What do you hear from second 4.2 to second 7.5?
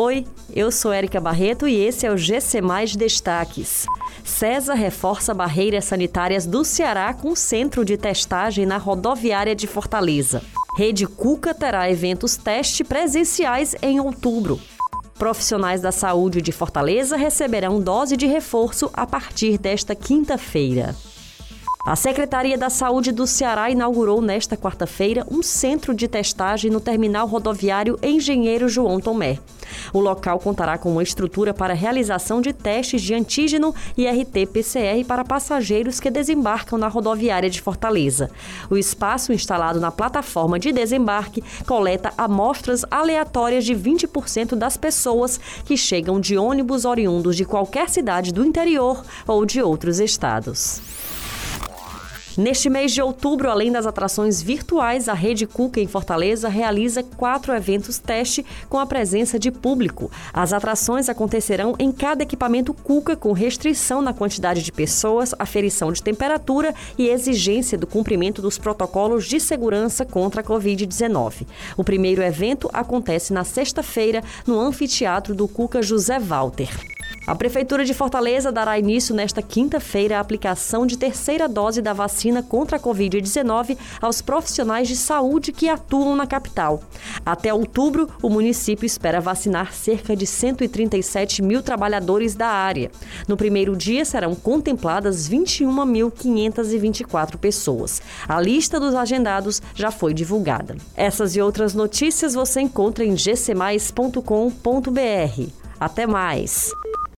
César reforça barreiras sanitárias do Ceará com